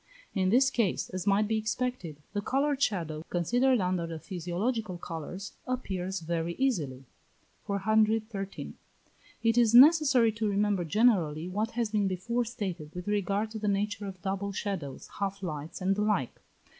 In 0.33 0.49
this 0.49 0.71
case, 0.71 1.11
as 1.11 1.27
might 1.27 1.47
be 1.47 1.59
expected, 1.59 2.17
the 2.33 2.41
coloured 2.41 2.81
shadow, 2.81 3.23
considered 3.29 3.79
under 3.79 4.07
the 4.07 4.17
physiological 4.17 4.97
colours, 4.97 5.53
appears 5.67 6.21
very 6.21 6.55
easily. 6.55 7.05
413. 7.67 8.73
It 9.43 9.59
is 9.59 9.75
necessary 9.75 10.31
to 10.31 10.49
remember, 10.49 10.85
generally, 10.85 11.47
what 11.47 11.69
has 11.77 11.91
been 11.91 12.07
before 12.07 12.45
stated 12.45 12.89
with 12.95 13.07
regard 13.07 13.51
to 13.51 13.59
the 13.59 13.67
nature 13.67 14.07
of 14.07 14.19
double 14.23 14.51
shadows, 14.51 15.07
half 15.19 15.43
lights, 15.43 15.81
and 15.81 15.95
the 15.95 16.01
like. 16.01 16.41